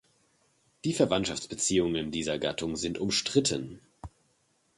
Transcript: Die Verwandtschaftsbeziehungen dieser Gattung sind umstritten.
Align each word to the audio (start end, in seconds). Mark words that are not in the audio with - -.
Die 0.83 0.93
Verwandtschaftsbeziehungen 0.93 2.09
dieser 2.09 2.39
Gattung 2.39 2.75
sind 2.75 2.97
umstritten. 2.97 3.79